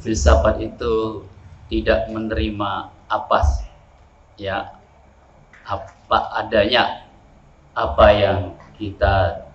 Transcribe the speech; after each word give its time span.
filsafat 0.00 0.62
itu 0.62 1.26
tidak 1.68 2.08
menerima 2.08 2.92
apa 3.08 3.40
ya 4.40 4.78
apa 5.68 6.18
adanya 6.40 7.08
apa 7.76 8.06
yang 8.14 8.40
kita 8.78 9.46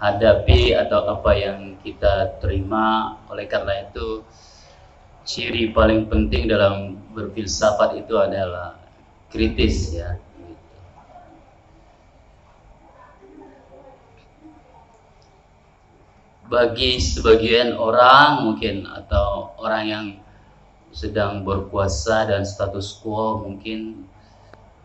hadapi 0.00 0.76
atau 0.76 1.16
apa 1.16 1.32
yang 1.32 1.58
kita 1.80 2.36
terima. 2.42 3.16
Oleh 3.32 3.48
karena 3.48 3.88
itu 3.88 4.20
ciri 5.24 5.72
paling 5.72 6.10
penting 6.10 6.50
dalam 6.50 7.00
berfilsafat 7.16 8.04
itu 8.04 8.14
adalah 8.20 8.76
kritis 9.32 9.96
ya 9.96 10.20
bagi 16.50 17.00
sebagian 17.00 17.76
orang 17.76 18.44
mungkin 18.44 18.84
atau 18.84 19.56
orang 19.58 19.84
yang 19.88 20.06
sedang 20.94 21.42
berpuasa 21.42 22.28
dan 22.30 22.46
status 22.46 23.00
quo 23.02 23.42
mungkin 23.42 24.06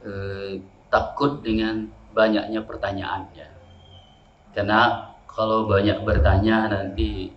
eh, 0.02 0.64
takut 0.90 1.44
dengan 1.46 1.92
banyaknya 2.16 2.66
pertanyaan 2.66 3.30
ya 3.38 3.50
karena 4.56 5.14
kalau 5.30 5.70
banyak 5.70 6.02
bertanya 6.02 6.68
nanti 6.74 7.32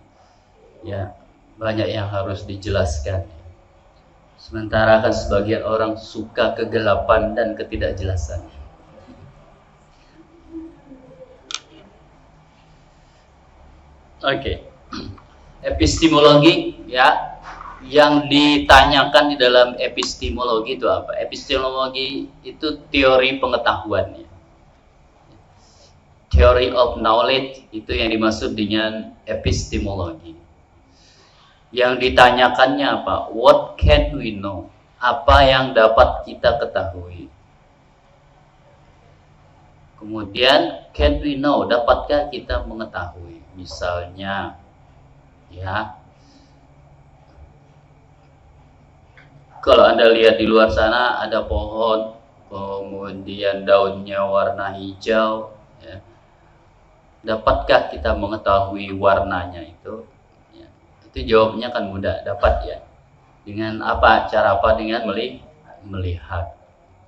ya 0.83 1.13
banyak 1.55 1.87
yang 1.93 2.09
harus 2.09 2.43
dijelaskan. 2.43 3.23
Sementara 4.35 4.99
kan 4.99 5.15
sebagian 5.15 5.63
orang 5.63 5.95
suka 5.95 6.51
kegelapan 6.57 7.31
dan 7.31 7.55
ketidakjelasan 7.55 8.43
Okay. 14.23 14.63
Epistemologi 15.59 16.79
ya 16.87 17.35
yang 17.83 18.31
ditanyakan 18.31 19.35
di 19.35 19.35
dalam 19.35 19.75
epistemologi 19.75 20.79
itu 20.79 20.87
apa? 20.87 21.19
Epistemologi 21.19 22.31
itu 22.47 22.79
teori 22.87 23.43
pengetahuan 23.43 24.23
ya. 24.23 24.27
Theory 26.31 26.71
of 26.71 27.03
knowledge 27.03 27.67
itu 27.75 27.91
yang 27.91 28.15
dimaksud 28.15 28.55
dengan 28.55 29.11
epistemologi. 29.27 30.39
Yang 31.75 32.07
ditanyakannya 32.07 33.03
apa? 33.03 33.27
What 33.35 33.75
can 33.75 34.15
we 34.15 34.39
know? 34.39 34.71
Apa 35.03 35.43
yang 35.43 35.75
dapat 35.75 36.23
kita 36.31 36.63
ketahui? 36.63 37.27
Kemudian 40.03 40.91
can 40.91 41.23
we 41.23 41.39
know? 41.39 41.63
Dapatkah 41.63 42.27
kita 42.27 42.67
mengetahui? 42.67 43.33
misalnya 43.53 44.57
ya 45.53 46.01
kalau 49.61 49.85
anda 49.87 50.09
lihat 50.11 50.41
di 50.41 50.49
luar 50.49 50.73
sana 50.73 51.21
ada 51.21 51.45
pohon 51.45 52.17
kemudian 52.49 53.65
daunnya 53.65 54.25
warna 54.25 54.73
hijau 54.73 55.53
ya. 55.81 56.01
dapatkah 57.21 57.93
kita 57.93 58.17
mengetahui 58.17 58.89
warnanya 58.97 59.61
itu 59.61 60.09
ya. 60.57 60.67
itu 61.09 61.19
jawabnya 61.29 61.69
kan 61.69 61.87
mudah 61.89 62.25
dapat 62.25 62.53
ya 62.65 62.77
dengan 63.45 63.85
apa 63.85 64.25
cara 64.33 64.57
apa 64.57 64.75
dengan 64.75 65.05
melihat 65.85 66.57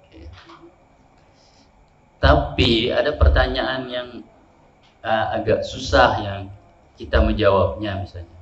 Oke. 0.06 0.30
Tapi 2.26 2.90
ada 2.90 3.14
pertanyaan 3.14 3.86
yang 3.86 4.10
uh, 5.06 5.26
agak 5.38 5.62
susah 5.62 6.18
yang 6.26 6.42
kita 6.98 7.22
menjawabnya 7.22 8.02
misalnya. 8.02 8.34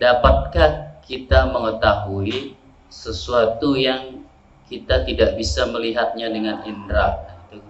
Dapatkah 0.00 0.96
kita 1.04 1.52
mengetahui 1.52 2.56
sesuatu 2.88 3.76
yang 3.76 4.24
kita 4.72 5.04
tidak 5.04 5.36
bisa 5.36 5.68
melihatnya 5.68 6.32
dengan 6.32 6.64
indera? 6.64 7.36
Itu 7.52 7.60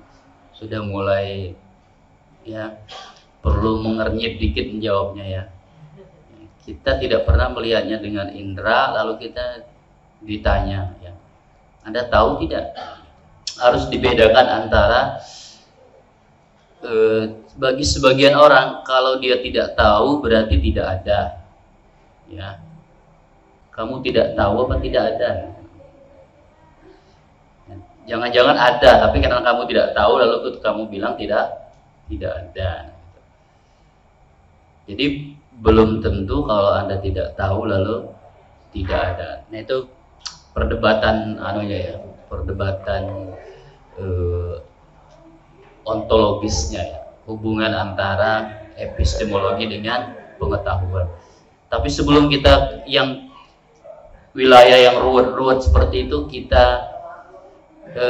sudah 0.55 0.87
mulai 0.87 1.59
ya 2.47 2.79
perlu 3.43 3.83
mengernyit 3.83 4.39
dikit 4.39 4.71
menjawabnya 4.79 5.27
ya. 5.27 5.43
Kita 6.63 7.03
tidak 7.03 7.27
pernah 7.27 7.51
melihatnya 7.51 7.99
dengan 7.99 8.31
indera, 8.31 8.95
lalu 8.95 9.27
kita 9.27 9.67
ditanya 10.23 10.95
ya. 11.03 11.15
Anda 11.83 12.07
tahu 12.07 12.47
tidak? 12.47 12.75
Harus 13.57 13.89
dibedakan 13.89 14.47
antara 14.47 15.21
eh, 16.85 17.23
bagi 17.57 17.85
sebagian 17.89 18.37
orang 18.37 18.85
kalau 18.85 19.17
dia 19.17 19.41
tidak 19.41 19.73
tahu 19.75 20.21
berarti 20.21 20.57
tidak 20.61 20.87
ada. 21.01 21.21
Ya. 22.29 22.61
Kamu 23.73 24.01
tidak 24.05 24.37
tahu 24.37 24.69
apa 24.69 24.77
tidak 24.81 25.03
ada. 25.17 25.31
Jangan-jangan 28.07 28.57
ada 28.57 28.91
tapi 29.03 29.19
karena 29.19 29.43
kamu 29.43 29.63
tidak 29.67 29.89
tahu 29.97 30.13
lalu 30.23 30.37
kamu 30.63 30.83
bilang 30.89 31.15
tidak 31.19 31.75
tidak 32.07 32.33
ada. 32.39 32.71
Jadi 34.87 35.35
belum 35.59 36.05
tentu 36.05 36.47
kalau 36.47 36.71
anda 36.77 37.03
tidak 37.03 37.35
tahu 37.35 37.67
lalu 37.67 38.07
tidak 38.71 39.01
ada. 39.17 39.31
Nah 39.51 39.59
itu 39.59 39.91
perdebatan 40.55 41.41
anunya 41.43 41.79
ya 41.93 41.95
perdebatan 42.27 43.35
eh, 43.99 44.55
ontologisnya 45.87 46.83
ya 46.83 47.07
hubungan 47.27 47.75
antara 47.75 48.63
epistemologi 48.79 49.67
dengan 49.67 50.15
pengetahuan. 50.39 51.11
Tapi 51.67 51.91
sebelum 51.91 52.31
kita 52.31 52.87
yang 52.87 53.27
wilayah 54.31 54.79
yang 54.79 54.97
ruwet-ruwet 55.03 55.67
seperti 55.67 56.07
itu 56.07 56.31
kita 56.31 56.87
e, 57.91 58.07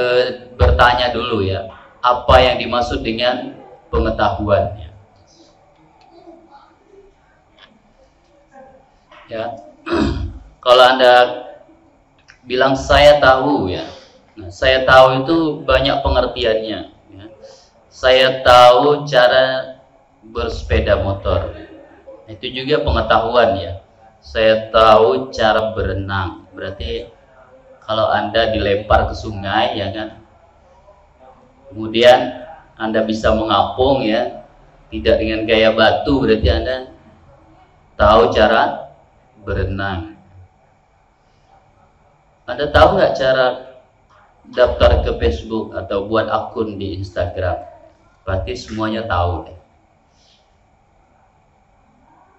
bertanya 0.60 1.16
dulu 1.16 1.41
ya, 1.41 1.65
apa 2.04 2.37
yang 2.44 2.60
dimaksud 2.60 3.00
dengan 3.00 3.56
pengetahuan 3.88 4.77
ya. 4.77 4.91
Ya. 9.27 9.44
Kalau 10.65 10.84
Anda 10.84 11.15
bilang 12.44 12.77
saya 12.77 13.16
tahu 13.16 13.72
ya. 13.72 13.95
Nah, 14.36 14.52
saya 14.52 14.84
tahu 14.84 15.24
itu 15.24 15.36
banyak 15.64 15.97
pengertiannya 16.04 16.97
saya 17.97 18.44
tahu 18.44 19.08
cara 19.08 19.80
bersepeda 20.20 21.00
motor. 21.00 21.56
Itu 22.28 22.44
juga 22.52 22.84
pengetahuan 22.84 23.56
ya. 23.56 23.80
Saya 24.20 24.69
tahu 24.69 25.32
cara 25.32 25.72
berenang. 25.72 26.44
Berarti 26.52 27.08
kalau 27.80 28.12
Anda 28.12 28.52
dilempar 28.52 29.08
ke 29.08 29.16
sungai 29.16 29.80
ya 29.80 29.97
kan. 29.97 30.20
Kemudian 31.72 32.44
Anda 32.76 33.00
bisa 33.08 33.32
mengapung 33.32 34.04
ya. 34.04 34.44
Tidak 34.92 35.16
dengan 35.16 35.48
gaya 35.48 35.72
batu 35.72 36.20
berarti 36.20 36.48
Anda 36.53 36.92
tahu 37.97 38.28
cara 38.28 38.92
berenang. 39.41 40.20
Anda 42.44 42.68
tahu 42.68 43.00
nggak 43.00 43.14
cara 43.16 43.66
daftar 44.54 45.02
ke 45.02 45.10
Facebook 45.18 45.74
atau 45.74 46.06
buat 46.06 46.30
akun 46.30 46.78
di 46.78 47.00
Instagram? 47.00 47.66
Berarti 48.26 48.52
semuanya 48.58 49.06
tahu 49.06 49.46
deh. 49.46 49.58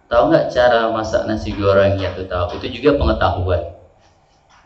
Tahu 0.07 0.23
nggak 0.31 0.47
cara 0.55 0.87
masak 0.95 1.27
nasi 1.27 1.51
goreng 1.51 1.99
ya 1.99 2.15
tuh 2.15 2.27
tahu. 2.27 2.59
Itu 2.59 2.79
juga 2.79 2.95
pengetahuan. 2.95 3.75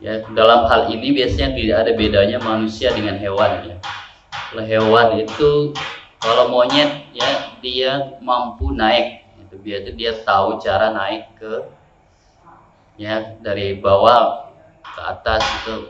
Ya, 0.01 0.25
dalam 0.33 0.65
hal 0.65 0.89
ini 0.89 1.13
biasanya 1.13 1.53
tidak 1.53 1.77
ada 1.85 1.91
bedanya 1.93 2.37
manusia 2.41 2.89
dengan 2.89 3.21
hewan 3.21 3.69
ya. 3.69 3.77
Kalau 4.49 4.65
hewan 4.65 5.07
itu 5.21 5.49
kalau 6.21 6.49
monyet 6.49 7.09
ya 7.13 7.57
dia 7.61 8.17
mampu 8.21 8.73
naik 8.73 9.25
itu 9.41 9.55
biasanya 9.61 9.93
dia 9.97 10.11
tahu 10.21 10.61
cara 10.61 10.93
naik 10.93 11.33
ke 11.37 11.53
ya 13.01 13.37
dari 13.41 13.81
bawah 13.81 14.53
ke 14.85 15.01
atas 15.01 15.41
itu 15.41 15.89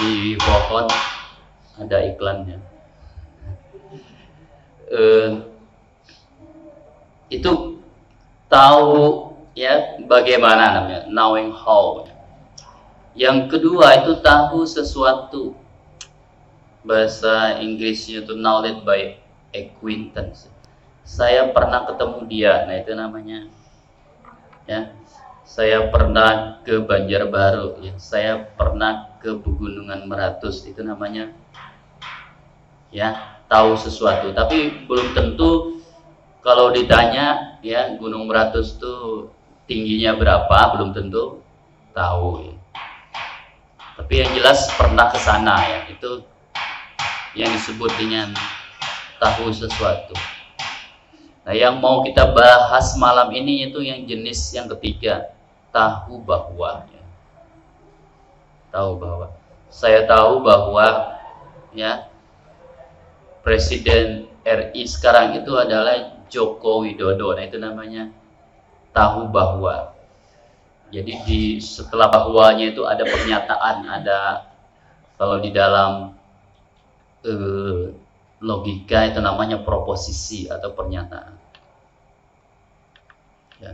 di 0.00 0.36
pohon 0.36 0.86
ada 1.80 1.98
iklannya. 2.04 2.58
Eh, 4.86 5.30
itu 7.32 7.52
tahu 8.46 9.34
ya 9.56 9.98
bagaimana 10.04 10.78
namanya 10.78 11.00
knowing 11.10 11.50
how. 11.50 12.06
Yang 13.16 13.56
kedua 13.56 14.04
itu 14.04 14.20
tahu 14.20 14.68
sesuatu. 14.68 15.56
Bahasa 16.86 17.58
Inggrisnya 17.58 18.22
itu 18.22 18.38
knowledge 18.38 18.86
by 18.86 19.18
acquaintance. 19.50 20.46
Saya 21.02 21.50
pernah 21.50 21.82
ketemu 21.88 22.18
dia 22.30 22.62
nah 22.66 22.76
itu 22.78 22.92
namanya 22.94 23.50
ya 24.66 24.90
saya 25.46 25.86
pernah 25.94 26.58
ke 26.66 26.82
Banjarbaru 26.82 27.78
ya. 27.78 27.94
Saya 28.02 28.42
pernah 28.58 29.16
ke 29.22 29.38
Pegunungan 29.38 30.10
Meratus 30.10 30.66
itu 30.66 30.82
namanya. 30.82 31.30
Ya 32.90 33.38
tahu 33.46 33.78
sesuatu. 33.78 34.34
Tapi 34.34 34.90
belum 34.90 35.14
tentu 35.14 35.78
kalau 36.42 36.74
ditanya 36.74 37.58
ya 37.62 37.94
Gunung 37.94 38.26
Meratus 38.26 38.74
itu 38.74 39.30
tingginya 39.70 40.18
berapa 40.18 40.74
belum 40.74 40.90
tentu 40.90 41.40
tahu 41.94 42.50
ya. 42.50 42.54
Tapi 43.96 44.12
yang 44.20 44.30
jelas 44.36 44.68
pernah 44.76 45.08
ke 45.08 45.16
sana 45.16 45.56
ya, 45.64 45.80
itu 45.88 46.20
yang 47.32 47.48
disebut 47.48 47.88
dengan 47.96 48.28
tahu 49.16 49.48
sesuatu. 49.48 50.12
Nah, 51.48 51.54
yang 51.56 51.80
mau 51.80 52.04
kita 52.04 52.34
bahas 52.36 52.92
malam 53.00 53.32
ini 53.32 53.70
itu 53.70 53.80
yang 53.80 54.04
jenis 54.04 54.52
yang 54.52 54.68
ketiga, 54.68 55.35
tahu 55.76 56.24
bahwa 56.24 56.88
ya. 56.88 57.04
Tahu 58.72 58.90
bahwa 58.96 59.26
saya 59.68 60.08
tahu 60.08 60.40
bahwa 60.40 61.20
ya 61.76 62.08
Presiden 63.44 64.32
RI 64.42 64.82
sekarang 64.88 65.36
itu 65.36 65.52
adalah 65.54 66.24
Joko 66.32 66.82
Widodo. 66.82 67.36
Nah, 67.36 67.44
itu 67.44 67.60
namanya 67.60 68.08
tahu 68.96 69.28
bahwa 69.28 69.92
jadi 70.88 71.12
di 71.28 71.40
setelah 71.60 72.08
bahwanya 72.08 72.72
itu 72.72 72.82
ada 72.88 73.04
pernyataan, 73.04 73.76
ada 73.84 74.18
kalau 75.20 75.38
di 75.42 75.50
dalam 75.52 76.16
eh, 77.26 77.92
logika 78.40 79.10
itu 79.10 79.18
namanya 79.18 79.60
proposisi 79.62 80.46
atau 80.46 80.72
pernyataan. 80.72 81.34
Ya. 83.60 83.72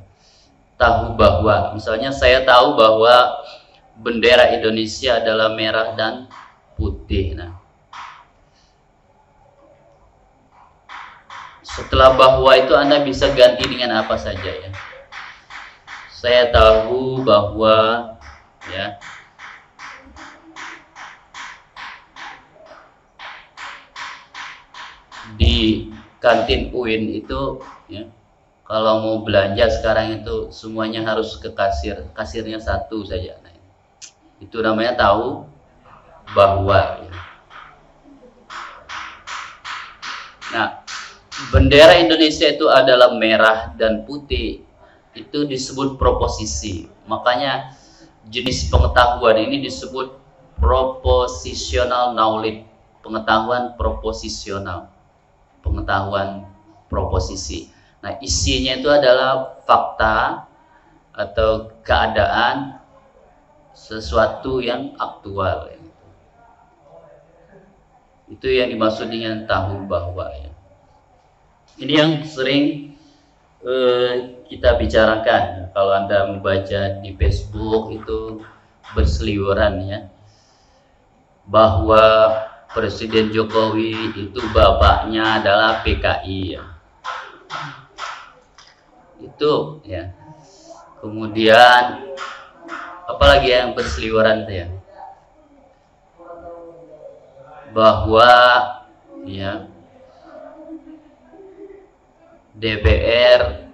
Tahu 0.82 1.14
bahwa, 1.14 1.78
misalnya 1.78 2.10
saya 2.10 2.42
tahu 2.42 2.74
bahwa 2.74 3.38
bendera 4.02 4.50
Indonesia 4.50 5.22
adalah 5.22 5.54
merah 5.54 5.94
dan 5.94 6.26
putih. 6.74 7.38
Nah, 7.38 7.62
setelah 11.62 12.18
bahwa 12.18 12.50
itu 12.58 12.74
Anda 12.74 13.00
bisa 13.00 13.30
ganti 13.32 13.64
dengan 13.64 14.02
apa 14.02 14.18
saja 14.20 14.50
ya 14.50 14.70
saya 16.22 16.54
tahu 16.54 17.26
bahwa 17.26 18.14
ya 18.70 18.94
di 25.34 25.90
kantin 26.22 26.70
UIN 26.70 27.10
itu 27.24 27.58
ya 27.90 28.06
kalau 28.66 29.02
mau 29.02 29.16
belanja 29.26 29.68
sekarang 29.68 30.22
itu 30.22 30.48
semuanya 30.54 31.02
harus 31.06 31.36
ke 31.38 31.50
kasir 31.52 32.06
kasirnya 32.14 32.62
satu 32.62 33.02
saja 33.02 33.38
nah, 33.42 33.52
itu 34.38 34.56
namanya 34.62 34.96
tahu 34.98 35.46
bahwa 36.32 37.02
ya. 37.02 37.14
nah 40.52 40.68
bendera 41.50 41.98
Indonesia 41.98 42.46
itu 42.48 42.70
adalah 42.70 43.16
merah 43.18 43.74
dan 43.74 44.06
putih 44.06 44.62
itu 45.12 45.44
disebut 45.44 46.00
proposisi. 46.00 46.88
Makanya 47.04 47.76
jenis 48.28 48.72
pengetahuan 48.72 49.36
ini 49.48 49.60
disebut 49.60 50.16
propositional 50.56 52.16
knowledge, 52.16 52.64
pengetahuan 53.04 53.76
proposisional, 53.76 54.88
pengetahuan 55.60 56.48
proposisi. 56.88 57.68
Nah, 58.02 58.18
isinya 58.18 58.74
itu 58.82 58.90
adalah 58.90 59.62
fakta 59.62 60.50
atau 61.14 61.70
keadaan 61.86 62.82
sesuatu 63.72 64.58
yang 64.58 64.98
aktual. 64.98 65.70
Itu 68.26 68.48
yang 68.48 68.74
dimaksud 68.74 69.06
dengan 69.06 69.46
tahu 69.46 69.86
bahwa 69.86 70.34
ya. 70.34 70.50
Ini 71.78 71.92
yang 71.92 72.12
sering 72.26 72.96
eh, 73.62 74.12
kita 74.50 74.80
bicarakan. 74.82 75.70
Kalau 75.72 75.92
Anda 75.94 76.26
membaca 76.26 77.00
di 77.00 77.14
Facebook 77.14 77.92
itu 77.94 78.42
berseliweran 78.98 79.74
ya. 79.86 80.00
Bahwa 81.46 82.02
Presiden 82.72 83.28
Jokowi 83.30 84.16
itu 84.16 84.40
bapaknya 84.56 85.44
adalah 85.44 85.84
PKI 85.84 86.56
ya. 86.56 86.71
Itu 89.22 89.80
ya. 89.86 90.10
Kemudian 90.98 92.14
apalagi 93.06 93.54
yang 93.54 93.74
berseliweran 93.78 94.46
ya. 94.50 94.66
Bahwa 97.72 98.28
ya 99.24 99.70
DPR 102.52 103.72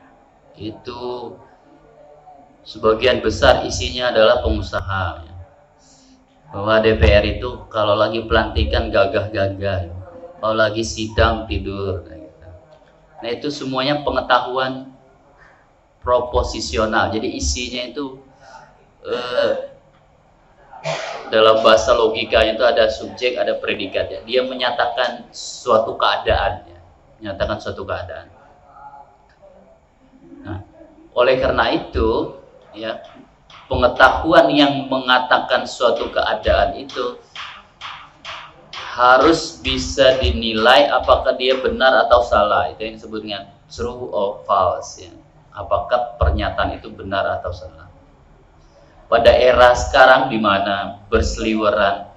itu 0.58 1.34
sebagian 2.68 3.24
besar 3.24 3.64
isinya 3.64 4.12
adalah 4.12 4.44
pengusaha 4.44 5.24
ya. 5.24 5.34
bahwa 6.52 6.80
DPR 6.84 7.24
itu 7.38 7.68
kalau 7.72 7.96
lagi 7.96 8.24
pelantikan 8.28 8.88
gagah-gagah 8.88 9.78
ya. 9.88 9.96
kalau 10.40 10.56
lagi 10.56 10.84
sidang 10.84 11.48
tidur 11.48 12.04
gitu. 12.06 12.48
nah 13.24 13.28
itu 13.28 13.48
semuanya 13.48 14.04
pengetahuan 14.04 14.92
proposisional 16.00 17.10
jadi 17.10 17.28
isinya 17.28 17.82
itu 17.90 18.20
eh, 19.06 19.52
dalam 21.28 21.60
bahasa 21.60 21.92
logikanya 21.92 22.56
itu 22.56 22.64
ada 22.64 22.84
subjek 22.88 23.36
ada 23.36 23.58
predikat 23.60 24.08
ya. 24.08 24.20
dia 24.24 24.40
menyatakan 24.46 25.28
suatu 25.34 25.98
keadaan 26.00 26.64
ya. 26.70 26.80
menyatakan 27.20 27.58
suatu 27.60 27.84
keadaan 27.84 28.38
oleh 31.18 31.34
karena 31.42 31.74
itu, 31.74 32.38
ya, 32.78 33.02
pengetahuan 33.66 34.46
yang 34.54 34.86
mengatakan 34.86 35.66
suatu 35.66 36.14
keadaan 36.14 36.78
itu 36.78 37.18
harus 38.94 39.58
bisa 39.58 40.14
dinilai 40.22 40.86
apakah 40.86 41.34
dia 41.34 41.58
benar 41.58 42.06
atau 42.06 42.22
salah. 42.22 42.70
Itu 42.70 42.86
yang 42.86 42.94
disebut 43.02 43.20
dengan 43.26 43.50
true 43.66 44.14
or 44.14 44.46
false 44.46 45.02
ya. 45.02 45.10
Apakah 45.54 46.20
pernyataan 46.20 46.78
itu 46.78 46.92
benar 46.92 47.26
atau 47.40 47.50
salah. 47.50 47.88
Pada 49.08 49.32
era 49.32 49.72
sekarang 49.72 50.28
di 50.28 50.36
mana 50.36 51.00
berseliweran 51.08 52.12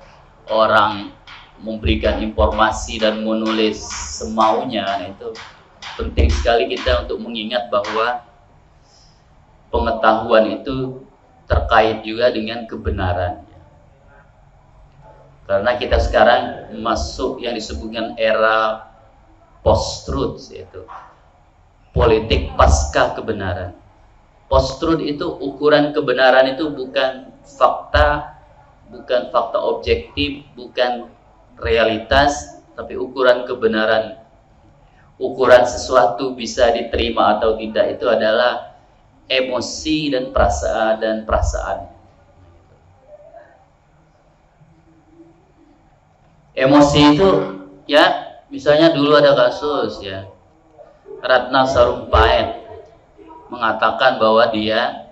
orang 0.52 1.16
memberikan 1.64 2.20
informasi 2.20 3.00
dan 3.00 3.22
menulis 3.22 3.80
semaunya 4.18 4.84
nah 4.84 5.08
itu 5.08 5.30
penting 5.96 6.28
sekali 6.34 6.68
kita 6.68 7.06
untuk 7.06 7.22
mengingat 7.22 7.70
bahwa 7.70 8.26
pengetahuan 9.72 10.62
itu 10.62 11.06
terkait 11.48 12.04
juga 12.04 12.32
dengan 12.32 12.68
kebenaran. 12.68 13.48
Karena 15.48 15.76
kita 15.76 16.00
sekarang 16.00 16.76
masuk 16.80 17.44
yang 17.44 17.52
disebutkan 17.52 18.16
era 18.16 18.88
post-truth 19.60 20.48
yaitu 20.56 20.88
politik 21.92 22.56
pasca 22.56 23.16
kebenaran. 23.16 23.76
Post-truth 24.48 25.00
itu 25.04 25.28
ukuran 25.28 25.96
kebenaran 25.96 26.56
itu 26.56 26.72
bukan 26.72 27.32
fakta, 27.48 28.36
bukan 28.92 29.32
fakta 29.32 29.60
objektif, 29.60 30.44
bukan 30.56 31.08
realitas, 31.60 32.60
tapi 32.76 33.00
ukuran 33.00 33.48
kebenaran. 33.48 34.20
Ukuran 35.22 35.64
sesuatu 35.70 36.34
bisa 36.34 36.74
diterima 36.74 37.38
atau 37.38 37.54
tidak 37.56 37.96
itu 37.96 38.10
adalah 38.10 38.76
emosi 39.30 40.12
dan 40.12 40.34
perasaan 40.34 40.94
dan 41.00 41.16
perasaan. 41.24 41.80
Emosi 46.52 47.00
itu 47.16 47.30
ya 47.88 48.04
misalnya 48.52 48.92
dulu 48.92 49.16
ada 49.16 49.32
kasus 49.38 50.04
ya 50.04 50.28
Ratna 51.22 51.70
Sarumpait 51.70 52.66
mengatakan 53.54 54.18
bahwa 54.18 54.50
dia 54.50 55.06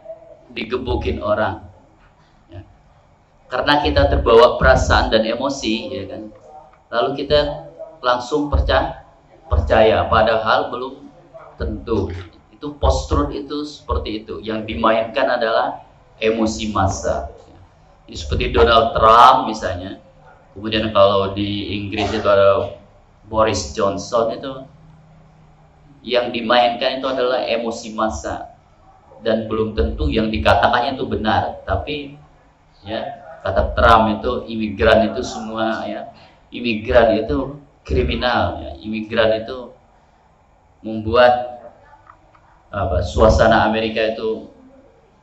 digebukin 0.49 1.21
orang. 1.21 1.61
Ya. 2.49 2.65
karena 3.45 3.85
kita 3.85 4.09
terbawa 4.09 4.57
perasaan 4.57 5.13
dan 5.13 5.21
emosi 5.21 5.93
ya 5.93 6.03
kan? 6.09 6.21
Lalu 6.89 7.09
kita 7.21 7.69
langsung 8.01 8.49
percaya 8.49 9.05
percaya 9.49 10.05
padahal 10.09 10.73
belum 10.73 11.09
tentu. 11.61 12.09
Itu 12.53 12.75
post-truth 12.81 13.33
itu 13.33 13.61
seperti 13.65 14.25
itu. 14.25 14.41
Yang 14.41 14.69
dimainkan 14.73 15.29
adalah 15.29 15.85
emosi 16.17 16.73
massa. 16.73 17.29
Ini 18.09 18.17
seperti 18.17 18.49
Donald 18.49 18.97
Trump 18.97 19.45
misalnya. 19.45 20.01
Kemudian 20.57 20.89
kalau 20.89 21.37
di 21.37 21.77
Inggris 21.77 22.09
itu 22.09 22.25
ada 22.25 22.73
Boris 23.29 23.71
Johnson 23.77 24.33
itu 24.33 24.65
yang 26.05 26.31
dimainkan 26.31 26.99
itu 26.99 27.07
adalah 27.07 27.43
emosi 27.43 27.93
massa. 27.95 28.55
Dan 29.19 29.51
belum 29.51 29.75
tentu 29.75 30.07
yang 30.07 30.31
dikatakannya 30.31 30.95
itu 30.95 31.05
benar. 31.07 31.59
Tapi 31.67 32.15
ya 32.87 33.03
kata 33.43 33.75
Trump 33.75 34.19
itu 34.19 34.47
imigran 34.47 35.11
itu 35.11 35.21
semua 35.23 35.83
ya. 35.83 36.07
Imigran 36.55 37.19
itu 37.19 37.59
kriminal 37.83 38.63
ya. 38.63 38.71
Imigran 38.79 39.43
itu 39.43 39.75
membuat 40.79 41.59
apa 42.69 43.03
suasana 43.03 43.67
Amerika 43.67 44.15
itu 44.15 44.47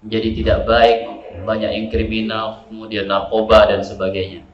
menjadi 0.04 0.28
tidak 0.36 0.58
baik 0.68 0.98
banyak 1.46 1.70
yang 1.72 1.86
kriminal, 1.92 2.64
kemudian 2.68 3.08
narkoba 3.08 3.68
dan 3.68 3.80
sebagainya. 3.84 4.44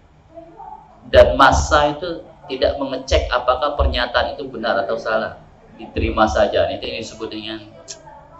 Dan 1.10 1.34
masa 1.34 1.94
itu 1.94 2.22
tidak 2.50 2.78
mengecek 2.78 3.30
apakah 3.30 3.74
pernyataan 3.78 4.34
itu 4.34 4.46
benar 4.50 4.78
atau 4.82 4.98
salah, 4.98 5.41
diterima 5.88 6.30
saja. 6.30 6.70
Itu 6.70 6.84
yang 6.86 7.00
disebut 7.02 7.28
dengan 7.32 7.58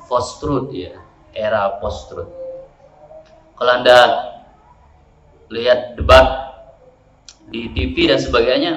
post 0.06 0.38
truth 0.38 0.70
ya, 0.70 1.00
era 1.32 1.80
post 1.80 2.12
truth. 2.12 2.30
Kalau 3.56 3.72
anda 3.78 3.98
lihat 5.48 5.96
debat 5.96 6.58
di 7.48 7.70
TV 7.72 8.08
dan 8.08 8.18
sebagainya, 8.20 8.72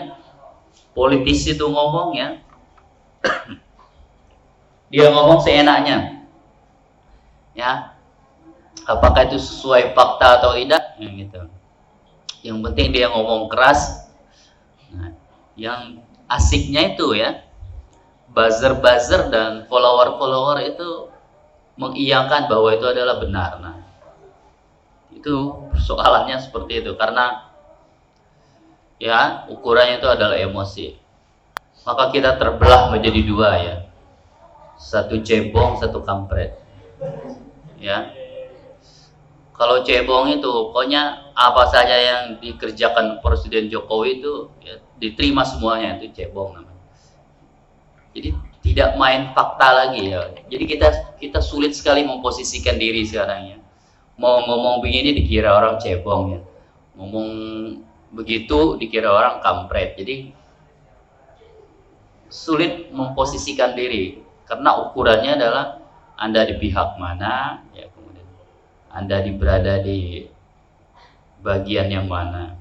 politisi 0.96 1.56
itu 1.56 1.66
ngomong 1.66 2.16
ya, 2.16 2.40
dia 4.94 5.08
ngomong 5.12 5.42
seenaknya, 5.44 6.28
ya. 7.56 7.96
Apakah 8.86 9.26
itu 9.26 9.42
sesuai 9.42 9.98
fakta 9.98 10.44
atau 10.44 10.54
tidak? 10.54 10.94
Ya, 11.02 11.10
gitu. 11.10 11.42
Yang 12.46 12.58
penting 12.70 12.88
dia 12.94 13.10
ngomong 13.10 13.50
keras. 13.50 14.06
Nah, 14.94 15.10
yang 15.58 16.06
asiknya 16.30 16.94
itu 16.94 17.18
ya 17.18 17.46
buzzer-buzzer 18.36 19.32
dan 19.32 19.64
follower-follower 19.72 20.60
itu 20.68 21.08
mengiyakan 21.80 22.52
bahwa 22.52 22.70
itu 22.76 22.86
adalah 22.86 23.16
benar. 23.24 23.52
Nah 23.64 23.76
itu 25.16 25.56
soalannya 25.80 26.38
seperti 26.38 26.84
itu. 26.84 26.92
Karena 27.00 27.48
ya 29.00 29.48
ukurannya 29.48 30.04
itu 30.04 30.08
adalah 30.12 30.36
emosi. 30.36 31.00
Maka 31.88 32.12
kita 32.12 32.36
terbelah 32.36 32.92
menjadi 32.92 33.22
dua 33.24 33.50
ya. 33.58 33.76
Satu 34.76 35.24
cebong 35.24 35.80
satu 35.80 36.04
kampret. 36.04 36.60
Ya. 37.80 38.12
Kalau 39.56 39.88
cebong 39.88 40.28
itu 40.36 40.52
pokoknya 40.52 41.32
apa 41.32 41.64
saja 41.72 41.96
yang 41.96 42.44
dikerjakan 42.44 43.24
Presiden 43.24 43.72
Jokowi 43.72 44.20
itu 44.20 44.52
ya, 44.60 44.76
diterima 45.00 45.48
semuanya 45.48 45.96
itu 45.96 46.12
cebong 46.12 46.60
namanya. 46.60 46.75
Jadi 48.16 48.32
tidak 48.64 48.96
main 48.96 49.36
fakta 49.36 49.68
lagi 49.86 50.16
ya. 50.16 50.32
Jadi 50.48 50.64
kita 50.66 50.88
kita 51.20 51.40
sulit 51.44 51.76
sekali 51.76 52.08
memposisikan 52.08 52.80
diri 52.80 53.04
sekarang 53.04 53.42
ya. 53.52 53.58
Mau 54.16 54.40
ngomong 54.48 54.80
begini 54.80 55.12
dikira 55.12 55.52
orang 55.52 55.76
cebong 55.78 56.40
ya. 56.40 56.42
Ngomong 56.96 57.28
begitu 58.16 58.80
dikira 58.80 59.12
orang 59.12 59.44
kampret. 59.44 60.00
Jadi 60.00 60.32
sulit 62.32 62.90
memposisikan 62.96 63.76
diri 63.76 64.24
karena 64.48 64.80
ukurannya 64.88 65.36
adalah 65.36 65.66
Anda 66.16 66.48
di 66.48 66.56
pihak 66.56 66.96
mana 66.96 67.60
ya 67.76 67.92
anda 68.96 69.20
berada 69.36 69.84
di 69.84 70.24
bagian 71.44 71.92
yang 71.92 72.08
mana 72.08 72.56